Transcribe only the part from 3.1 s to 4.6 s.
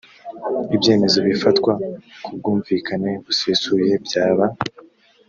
busesuye byaba